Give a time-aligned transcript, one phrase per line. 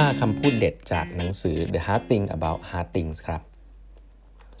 [0.00, 3.42] 5 คำพูดเด็ดจากหนังสือ The Hard Thing About Hard Things ครับ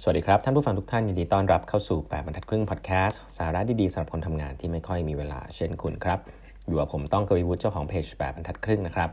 [0.02, 6.18] สวัสดีครับ ท่านผู้ฟังทุกท่านยินดีต้อนรับเข้าสู่ 8บรรทัดครึ่งพอดแคสต์สาระดีๆสำหรับคนทำงานที่ไม่ค่อยมีเวลาเช่นคุณครับ
[6.66, 9.10] อยู่กับผมต้องกวีวุฒิเจ้าของเพจ8บรรทัดครึ่งนะครับ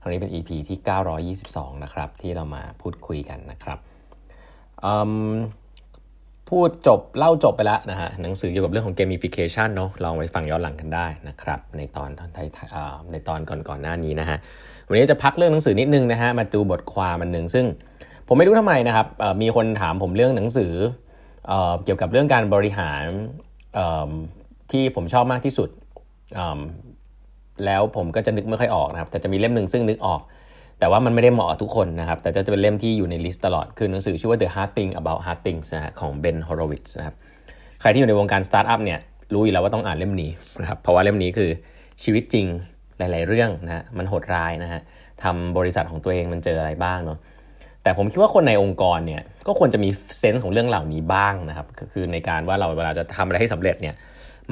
[0.00, 0.78] ครั้งนี้เป็น EP ที่
[1.36, 3.78] 922 นะครับ ที่เรามาพูดคุยกันนะครับ
[6.48, 12.46] พูดจบเล่าจบไปแล้วนะฮะหนังสือเกี่ยวกับเรื่องของ gamification เนาะลองไปฟังย้อนหลังกันได้นะครับ ในตอนตอนไทย
[13.12, 14.36] ในตอนก่อนๆหน้านี้นะฮะ
[14.86, 17.64] วันนี้จะพักเรื่องหนังสือนิดนึงนะฮะมาดูบทความอันหนึ่งซึ่ง
[18.28, 19.06] ผมไม่รู้ทำไมนะครับ
[19.42, 20.72] มีคนถามผมเรื่องหนังสือ
[21.48, 21.52] เอ
[21.84, 23.04] เกี่ยวกับเรื่องการบริหาร
[24.70, 25.68] ที่ผมชอบมากที่สุด
[27.64, 30.20] แล้วผมก็จะนึกไม่ค่อยออกนะครับ แต่จะมีเล่มหนึ่งซึ่งนึกออก
[30.82, 37.14] แต่ว่ามันไม่ได้เหมาะทุกคนนะครับ แต่จะเป็นเล่มที่อยู่ใน list ตลอด คือหนังสือชื่อว่า The Hard Thing About Hard Things นะฮะของ Ben Horowitz นะครับ
[37.80, 38.98] ใครที่อยู่ในวงการสตาร์ทอัพเนี่ย
[39.34, 41.50] รู้อยู่แล้วว่าต้องอ่านเล่มนี้นะครับ เพราะว่าเล่มนี้คือ
[42.02, 42.46] ชีวิตจริง
[42.98, 44.80] หลาย ๆ เรื่องนะฮะ มันโหดร้ายนะฮะ
[45.22, 47.18] ทำบริษัทของตัวเองมันเจออะไรบ้างเนาะ
[47.82, 53.94] แต่ผมคิดว่าคนในองค์กรเนี่ยก็ควรจะมีเซนส์ของเรื่องเหล่านี้บ้างนะครับ ก็คือในการว่าเราเวลาจะทำอะไรให้สำเร็จเนี่ย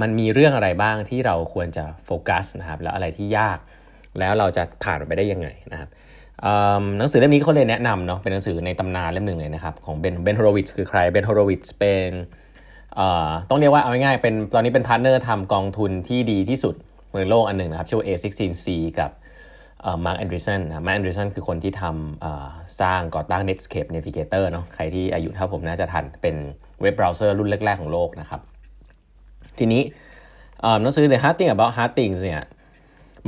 [0.00, 3.58] มันมีเรื่องอะไรบ้างที่เราควรจะโฟกัสนะครับ แล้วอะไรที่ยาก
[4.18, 5.88] แล้วเราจะผ่านไปได้ยังไงนะครับ
[6.98, 12.10] หนังสือเล่มนี้เขาเลยแนะนำเนาะเป็นหนังสือในตำนานเล่มหนึ่งเลยนะครับของ Ben Ben Horowitz คือใคร Ben Horowitz เป็น
[13.48, 16.74] ต้องเรียกว่าเอาง่ายๆเป็นตอนนี้เป็นพาร์ทเนอร์ทำกองทุนที่ดีที่สุด
[17.14, 18.66] ในโลกอันหนึ่งนะครับชื่อว่า A16C
[18.98, 19.10] กับ
[20.04, 26.36] มาร์คแอนดริสันมาร์คแอนดริสันคือคนที่ทำสร้างก่อตั้ง Netscape Navigator เนาะใครที่อายุเท่าผมน่าจะทันเป็น
[26.80, 28.40] เว็บเบราว์เซอร์รุ่นแรก ๆ ของโลกนะครับ
[29.58, 29.82] ทีนี้
[30.80, 32.42] หนังสือ The Hard Thing About Hard Things เนี่ย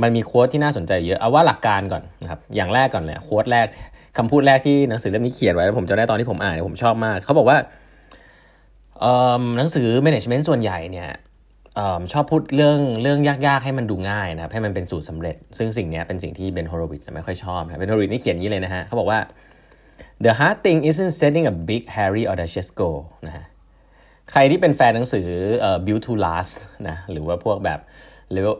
[0.01, 3.67] มันมี quote ที่น่าสนใจเยอะ เอาว่าหลักการก่อนนะครับ อย่างแรกก่อนเลย quote แรก
[4.17, 7.57] คำพูดแรกที่หนังสือเล่มนี้เขียนไว้แล้วผมจะได้ตอนที่ผมอ่านผมชอบมาก เขาบอกว่า
[9.57, 11.09] หนังสือ management ส่วนใหญ่เนี่ย
[12.13, 19.19] ชอบพูดเรื่องเรื่องยากๆ ให้มันดูง่ายนะครับให้มันเป็นสูตรสาเร็จ ซึ่งสิ่งนี้เป็นสิ่งที่เบนฮอร์วิทจะไม่ค่อยชอบนะเบนฮอร์วิทนี่เขียนนี้เลยนะฮะเขาบอกว่า
[20.25, 23.45] the hard thing isn't setting a big hairy audacious goal นะฮะ
[24.31, 25.27] ใครที่เป็นแฟนหนังสือ
[25.85, 26.55] build to last
[26.89, 27.79] นะหรือว่าพวกแบบ
[28.35, 28.55] level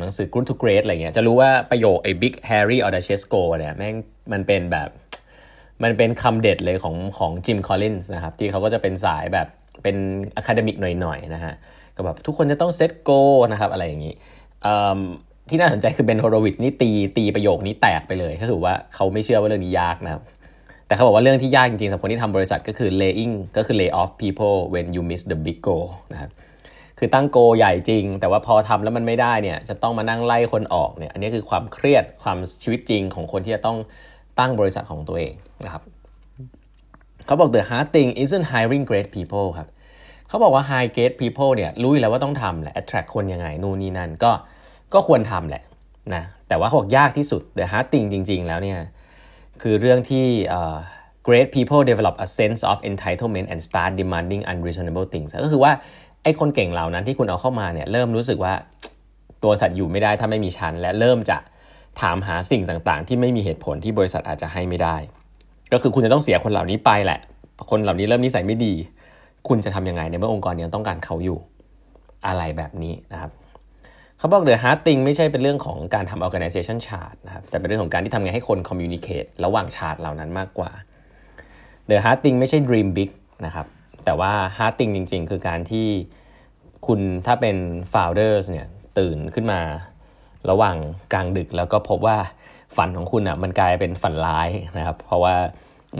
[0.00, 3.96] หนังสือ good to great อะไรเงี้ยจะรู้ว่าประโยคไอ้ big hairy Audacious-Go เนี่ยแม่ง
[4.32, 4.88] มันเป็นแบบ
[5.82, 9.46] มันเป็นคำเด็ดเลยของของ Jim Collins นะครับที่เขาก็จะเป็นสายแบบ
[9.82, 9.96] เป็น
[10.36, 11.54] academic หน่อยๆนะฮะ
[11.96, 13.10] ก็แบบทุกคนจะต้อง set goal
[13.52, 14.14] นะครับอะไรอย่างนี้
[15.48, 20.22] ที่น่าสนใจคือ Ben Horowitz นี่ตีตีประโยคนี้แตกไปเลยก็คือว่าเขาไม่เชื่อว่าเรื่องนี้ยากนะครับ
[20.86, 26.30] แต่เขาบอกว่าเรื่องที่ยากจริงๆสำหรับคนที่ทำบริษัทก็คือ laying ก็คือ lay off people when you miss the big goal นะครับ
[26.98, 33.78] คือตั้ง goal ใหญ่จริง แต่ว่าพอทำแล้วมันไม่ได้เนี่ยจะต้องมานั่งไล่คนออกเนี่ยอันนี้คือความเครียดความชีวิตจริงของคนที่จะต้อง
[34.38, 35.82] ตั้งบริษัทของตัวเองนะครับ
[37.26, 39.68] เขาบอก the hard thing isn't hiring great people ครับ
[40.28, 44.32] เขาบอกว่า high grade people เนี่ยรู้อยู่แล้วว่าต้องทำแหละ attract คนยังไงนู่นนี่นั่นก็
[44.94, 45.62] ก็ควรทำแหละ
[46.14, 48.78] นะแต่ว่าเขาบอกยากที่สุด the hard thing จริง ๆ แล้วเนี่ย
[49.62, 50.24] คือเรื่องที่
[51.28, 55.72] great people develop a sense of entitlement and start demanding unreasonable things ก็คือว่า
[56.26, 58.54] ไอ้คนเก่งเหล่านั้นที่คุณเอาเข้ามาเนี่ยเริ่มรู้สึกว่า
[59.42, 61.38] ตัวสัตว์อยู่ไม่ได้ถ้าไม่มีชั้น และเริ่มจะ
[62.00, 64.96] ถามหาสิ่งต่างๆ ที่ไม่มีเหตุผลที่บริษัทอาจจะให้ไม่ได้
[65.72, 67.18] ก็คือคุณจะต้องเสียคนเหล่านี้ไปแหละ
[67.70, 68.72] คนเหล่านี้เริ่มนิสัยไม่ดี
[69.48, 71.38] คุณจะทํำยังไงในเมื่อองค์กรยังต้องการเขาอยู่
[72.26, 73.30] อะไรแบบนี้นะครับ
[74.18, 80.70] เขาบอก the hard thing ไม่ใช่เป็นเรื่องของการทำ organization chart นะครับแต่เป็นเรื่องของการที่ทำไงให้คน communicate ระหว่างชาร์ตเหล่านั้นมากกว่า
[81.88, 83.10] the hard thing ไม่ใช่ dream big
[83.46, 83.66] นะครับ
[84.06, 85.86] แต่ว่า hard thing จริง ๆ คือการที่
[86.86, 87.56] คุณถ้าเป็น
[87.92, 88.66] founders เนี่ย
[88.98, 89.60] ตื่นขึ้นมา
[90.50, 90.76] ระหว่าง
[91.12, 92.18] กลางดึกแล้วก็พบว่า
[92.76, 95.34] ฝันของคุณอะมันกลายเป็นฝันร้ายนะครับ เพราะว่า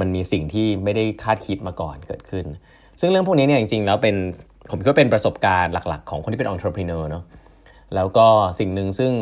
[0.00, 2.46] มันมีสิ่งที่ไม่ได้คาดคิดมาก่อนเกิดขึ้น
[3.00, 4.16] ซึ่งเรื่องพวกนี้เนี่ยจริงๆ แล้วเป็น
[4.70, 7.24] ผมคิดว่าเป็นประสบการณ์หลักๆ ของคนที่เป็น entrepreneur เนาะ
[7.94, 8.26] แล้วก็
[8.58, 9.12] สิ่งหนึ่งซึ่ง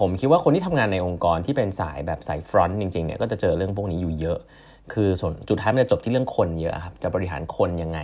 [0.00, 4.38] ผมคิดว่าคนที่ทำงานในองค์กรที่เป็นสายแบบสายฟรอนต์จริงๆเนี่ยก็จะเจอเรื่องพวกนี้อยู่เยอะ
[4.92, 8.00] คือส่วนจุดท้ายมันจะจบที่เรื่องคนเยอะครับจะบริหารคนยังไง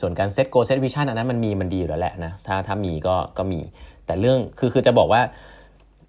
[0.00, 3.60] ส่วนการ set goal set vision อันนั้นมันมีมันดีอยู่แล้วแหละนะถ้าถ้ามีก็ก็มี
[4.06, 5.22] แต่เรื่องคือคือจะบอกว่า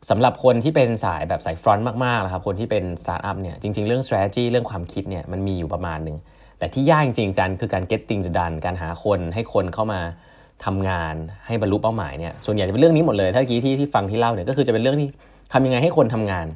[0.10, 6.18] สำหรับคนที่เป็นสายแบบสาย front มากๆนะครับคนที่เป็นสตาร์ทอัพเนี่ยจริง ๆ เรื่อง strategy เรื่องความคิดเนี่ยมันมีอยู่ประมาณหนึ่ง
[6.60, 10.02] แต่ที่ยากจริงๆกันคือการ get things done การหาคนให้คนเข้ามา
[10.66, 11.16] ทำงาน
[11.48, 15.08] ให้บรรลุเป้าหมายเนี่ยส่วนใหญ่จะเป็นเรื่องนี้หมดเลย ถ้ากี้ที่ที่ฟังที่เล่าเนี่ยก็คือจะเป็นเรื่องที่
[15.54, 16.48] ทำยังไงให้คนทำงาน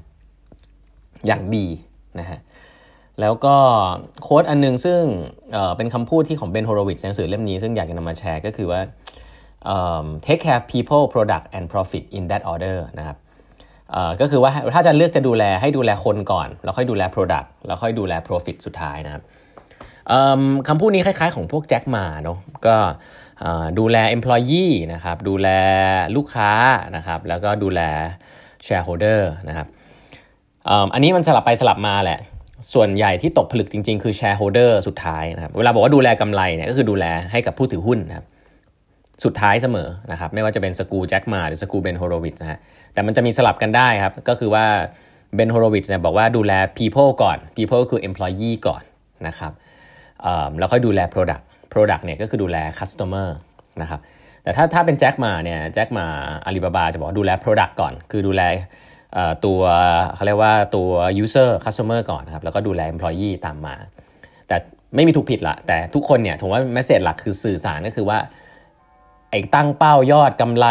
[1.28, 1.66] อย่างดี
[2.20, 2.40] นะฮะ
[3.22, 3.56] แล้วก็
[4.24, 5.02] โค้ดอันนึงซึ่ง
[5.52, 8.82] เเป็นคำพูดที่ของเบนโฮโรวิชในหนังสือเล่มนี้ ซึ่งอยากจะนำมาแชร์ก็คือว่า
[10.26, 13.18] take care of people product and profit in that order นะครับ
[14.22, 19.24] ก็คือว่าถ้าจะเลือกจะดูแลให้ดูแลคนก่อน แล้วค่อยดูแล product แล้วค่อยดูแล profit สุดท้ายนะครับ
[20.68, 22.38] คำพูดนี้คล้ายๆของพวกแจ็คมาเนาะ
[22.68, 22.76] ก็
[23.80, 25.50] ดูแล employee นะครับดูแล
[26.16, 26.52] ลูกค้า
[26.96, 27.82] นะครับแล้วก็ดูแล
[28.68, 29.68] shareholder นะครับ
[30.94, 32.20] อันนี้มันสลับไปสลับมาแหละ
[32.74, 38.26] ส่วนใหญ่ที่ตกผลึกจริง ๆ คือ shareholder สุดท้ายนะครับเวลาบอกว่าดูแลกำไรเนี่ยก็คือดูแลให้กับผู้ถือหุ้นนะครับ
[39.24, 42.60] สุดท้ายเสมอนะครับไม่ว่าจะเป็นสกูแจ็คมาหรือสกูเบนโฮโรวิชนะฮะ
[42.94, 44.66] แต่มันจะมีสลับกันได้ครับ ก็คือว่า
[45.36, 48.84] เบนโฮโรวิชเนี่ยบอกว่าดูแล people ก่อน people คือ employee ก่อน
[49.28, 49.54] นะครับ
[50.60, 51.44] แล้วค่อยดูแล product
[51.74, 53.28] product เนี่ยก็คือดูแล customer
[53.82, 54.00] นะครับ
[54.44, 56.06] แต่ถ้าถ้าเป็นแจ็คมาเนี่ยแจ็คมา
[56.46, 58.42] อาลีบาบาจะบอกดูแล product ก่อน คือดูแล
[59.46, 59.60] ตัว
[60.16, 60.90] เขาเรียกว่าตัว
[61.24, 63.76] user customer ก่อนครับแล้วก็ดูแล employee ตามมา
[64.48, 64.58] แต่
[64.96, 68.20] ไม่มีถูกผิดละแต่ทุกคนเนี่ยผมว่า message หลักคือสื่อสารก็คือว่า
[69.32, 70.68] ไอ้ตั้งเป้ายอดกำไร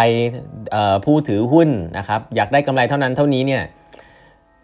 [1.05, 1.69] ผู้ถือหุ้น
[1.99, 3.63] นะครับอยากได้กำไรเท่านั้นเท่านี้เนี่ย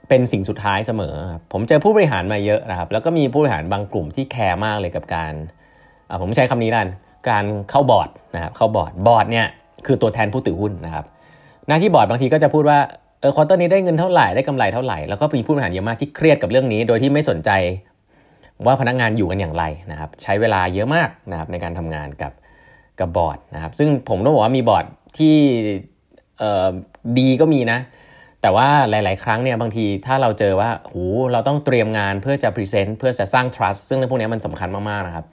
[0.08, 1.14] เป็นสิ่งสุดท้ายเสมอ
[1.52, 5.32] ผมเจอผู้บริหารมาเยอะนะครับ แล้วก็มีผู้บริหารบางกลุ่มที่แคร์มากเลยกับการ
[6.20, 6.88] ผมใช้คำนี้ดัน
[7.28, 9.46] การเข้าบอร์ดนะครับเข้าบอร์ดบอร์ดเนี่ย
[9.86, 11.04] คือตัวแทนผู้ถือหุ้นนะครับ
[11.69, 12.78] หน้าที่บอร์ดบางทีก็จะพูดว่า
[13.22, 17.50] เออ quarter นี้ได้เงินเท่าไหร่ได้กำไรเท่าไหร่แล้วก็มีผู้บริหารเยอะมากที่เครียดกับเรื่องนี้ โดยที่ไม่สนใจ
[18.66, 22.32] ว่าพนักงานอยู่กันอย่างไรนะครับ ใช้เวลาเยอะมากนะครับในการทำงานกับ
[23.00, 24.84] กับบอร์ดนะครับ ซึ่งผมต้องบอกว่ามีบอร์ด
[25.19, 25.34] ที่
[27.19, 27.78] ดีก็มีนะ
[28.42, 31.02] แต่ว่าหลาย ๆ ครั้งเนี่ยบางทีถ้าเราเจอว่าหู
[31.32, 35.24] เราต้องเตรียมงานเพื่อจะ present เพื่อจะสร้าง trust ซึ่งเรื่องพวกนี้มันสำคัญมาก ๆ นะครับ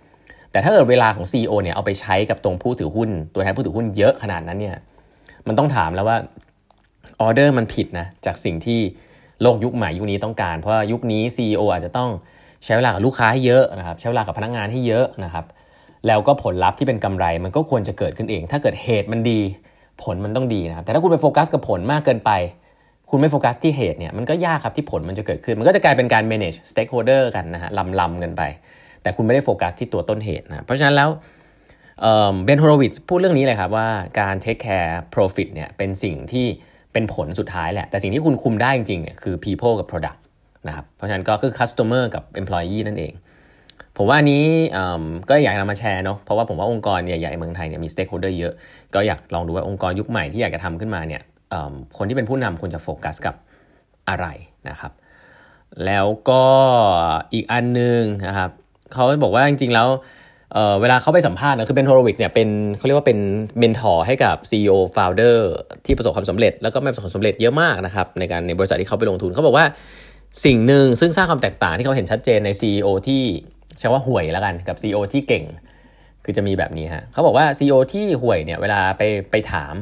[0.52, 4.78] แต่ถ้าเกิดเวลาของ CEO เนี่ยเอาไปใช้กับตรงผู้ถือหุ้น ตัวแทนผู้ถือหุ้นเยอะขนาดนั้นเนี่ย
[5.48, 6.18] มันต้องถามแล้วว่า
[7.22, 8.80] ออเดอร์มันผิดนะจากสิ่งที่
[9.42, 12.10] โลกยุคใหม่ยุคนี้ต้องการ เพราะยุคนี้ CEO อาจจะต้อง
[12.66, 15.46] ใช้เวลากับลูกค้าให้เยอะนะครับใช้เวลากับพนักงานให้เยอะนะครับ
[16.08, 19.40] แล้วก็ผลลัพธ์ที่เป็นกำไรมันก็ควรจะเกิดขึ้นเอง ถ้าเกิดเหตุมันดี
[20.04, 22.32] ผลมันต้องดีนะครับแต่ถ้าคุณไปโฟกัสกับผลมากเกินไป
[23.10, 27.70] คุณไม่โฟกัสที่เหตุเนี่ยมันก็ยากครับที่ผลมันจะเกิดขึ้น มันก็จะกลายเป็นการ manage stakeholder กันนะฮะ
[28.00, 28.42] ลำๆกันไป
[29.02, 31.10] แต่คุณไม่ได้โฟกัสที่ตัวต้นเหตุนะเพราะฉะนั้นแล้ว
[32.02, 33.88] Ben Horowitz พูดเรื่องนี้เลยครับว่า
[34.20, 36.48] การ take care profit เนี่ยเป็นสิ่งที่
[36.94, 40.20] เป็นผลสุดท้ายแหละ แต่สิ่งที่คุณคุมได้จริงๆเนี่ยคือ people กับ product
[40.68, 43.14] นะครับ เพราะฉะนั้นก็คือ customer กับ employee นั่นเอง
[43.98, 44.46] ผมว่านี้
[45.30, 48.54] ก็อยากนำมาแชร์เนาะ เพราะว่าผมว่าองค์กรใหญ่ๆเมืองไทยเนี่ยมี stakeholder เยอะ
[48.96, 51.22] ก็อยากลองดูว่าองค์กรยุคใหม่ที่อยากจะทำขึ้นมาเนี่ย
[51.98, 53.36] คนที่เป็นผู้นำควรจะโฟกัสกับ
[54.10, 54.28] อะไร
[54.70, 54.92] นะครับ
[55.86, 56.44] แล้วก็
[57.34, 58.52] อีกอันนึงนะครับ
[58.94, 59.88] เขาบอกว่าจริงๆแล้ว
[60.54, 63.20] เวลาเขาไปสัมภาษณ์นะคือ Ben Horowitz เนี่ยเป็นเขาเรียกว่าเป็น
[63.60, 65.38] mentor ให้กับ CEO Founder
[65.86, 69.66] ที่ประสบความสำเร็จ แล้วก็ไม่ประสบความสำเร็จเยอะมากนะครับในการในบริษัทที่เขาไปลงทุนเขาบอกว่า
[70.46, 73.24] สิ่งหนึ่งซึ่งสร้างความแตกต่างที่เขาเห็นชัดเจนใน CEO ที่
[73.80, 75.46] ใช้ว่าห่วยแล้วกันกับ CEO ที่เก่ง
[76.24, 79.02] คือจะมีแบบนี้ฮะเขาบอกว่า CEO ที่ห่วยเนี่ยเวลาไป
[79.32, 79.74] ไปถาม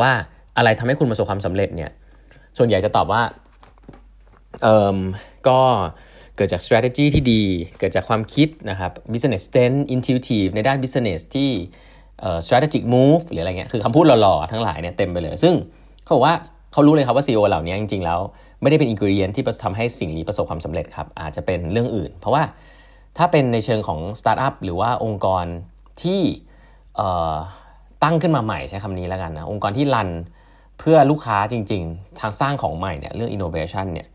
[0.00, 0.10] ว่า
[0.56, 1.90] อะไรทำให้คุณประสบความสำเร็จเนี่ย
[2.58, 3.22] ส่วนใหญ่จะตอบว่า
[4.62, 4.98] เอ่อ
[5.48, 5.60] ก็
[6.36, 7.42] เกิดจาก strategy ที่ดี
[7.78, 11.50] เกิดจากความคิดนะครับ business sense intuitive ในด้าน business ที่
[12.46, 15.54] strategic move หรืออะไรเงี้ย คือคำพูดหล่อๆ ทั้งหลายเนี่ยเต็มไปเลย ซึ่ง
[16.04, 16.34] เขาบอกว่า
[16.72, 18.18] เขารู้เลยครับว่า CEO เหล่านี้จริงๆ แล้ว
[18.62, 22.42] ไม่ได้เป็นอินกิเดียนที่ทำให้สิ่งนี้ประสบความสำเร็จครับ อาจจะเป็นเรื่องอื่น เพราะว่า
[23.18, 25.44] ถ้าเป็นในเชิงของสตาร์ทอัพหรือว่าองค์กร
[26.02, 26.20] ที่
[28.02, 30.08] ตั้งขึ้นมาใหม่ใช้คำนี้แล้วกันนะ องค์กรที่ run
[30.78, 34.06] เพื่อลูกค้าจริง ๆ ทางสร้างของใหม่เนี่ยเรื่อง innovation เนี่ย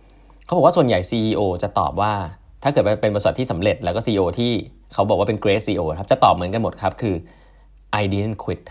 [0.49, 2.11] เขาบอกว่าส่วนใหญ่ CEO จะตอบว่า
[2.63, 4.51] ถ้าเกิดเป็นบริษัทที่สำเร็จแล้วก็ CEO ที่
[4.93, 7.15] เขาบอกว่าเป็น great CEO ครับจะตอบเหมือนกันหมดครับคือ
[8.01, 8.61] I didn't quit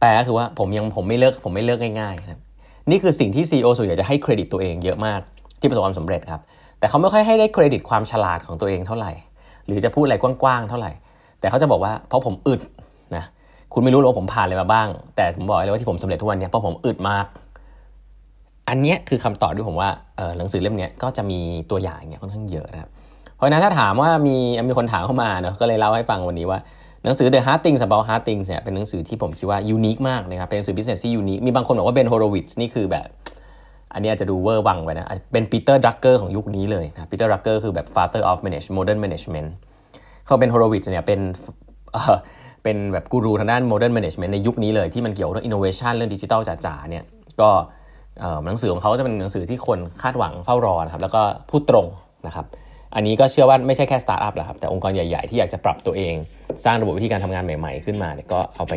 [0.00, 2.40] แปลก็คือว่าผมยังผมไม่เลิกผมไม่เลิกง่ายๆนะ
[2.90, 5.20] นี่คือสิ่งที่ CEO ส่วนใหญ่จะให้เครดิตตัวเองเยอะมาก
[5.60, 6.40] ที่ประสบความสำเร็จครับ
[6.78, 9.12] แต่เขาไม่ค่อยให้ได้เครดิตความฉลาดของตัวเองเท่าไหร่
[9.66, 10.92] หรือจะพูดอะไรกว้างๆเท่าไหร่
[11.40, 12.60] แต่เขาจะบอกว่าเพราะผมอึด
[13.16, 13.24] นะ
[13.72, 17.26] คุณไม่รู้หรอกผมผ่านอะไรมาบ้าง แต่ผมบอกเลยว่าที่ผมสำเร็จทุกวันนี้เพราะผมอึดมาก
[18.68, 19.90] อันนี้คือคำตอบที่ผมว่า
[20.38, 22.90] หนังสือเล่มนี้ก็จะมีตัวอย่างเนี่ยค่อนข้างเยอะนะครับ
[23.36, 24.36] เพราะนั้นถ้าถามว่ามี
[24.68, 26.58] มีคนถามเข้ามาเนาะก็เลยเล่าให้ฟังวันนี้ว่า
[27.04, 33.08] หนังสือ The Hard Things About Hard Things เนี่ยเป็นหนังสือที่ผมคิดว่ายูนิคมากนะครับเป็นหนังสือ business ที่ยูนิคมีบางคนบอกว่าเบนโฮโรวิชนี่คือแบบ
[33.92, 39.48] อันนี้อาจจะดูเวอร์วังไปนะเป็น Peter Drucker ของยุคนี้เลยนะ Peter Drucker คือแบบ father of manage modern management
[40.26, 41.20] เขาเป็น Horowitz เนี่ยเป็น
[42.62, 47.04] เป็นแบบกูรูทางด้าน modern management ในยุคนี้เลยที่มันเกี่ยวเรื่อง innovation เรื่องดิจิทัลจ๋าๆเนี่ย
[47.40, 47.50] ก็
[48.46, 51.86] หนังสือของเขาจะเป็นหนังสือที่คนคาดหวังเฝ้ารอนะครับแล้วก็พูดตรง
[52.26, 52.46] นะครับ
[52.94, 56.14] อันนี้ก็เชื่อว่าไม่ใช่แค่สตาร์ทอัพแหละครับแต่องค์กรใหญ่ ๆ ที่อยากจะปรับตัวเอง
[56.64, 58.74] สร้างระบบวิธีการทำงานใหม่ ๆ ขึ้นมาเนี่ยก็เอาไป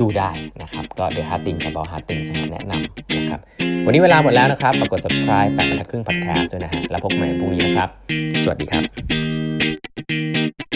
[0.00, 0.30] ดูได้
[0.62, 3.40] นะครับ ก็ The Hard Things About Hard Things แนะนำนะครับ
[3.86, 7.88] วันนี้เวลาหมดแล้วนะครับฝากกด subscribe แปดบรรทัดครึ่ง podcast ด้วยนะฮะแล้วพบกันใหม่พรุ่งนี้นะครับ
[8.42, 10.67] สวัสดีครับ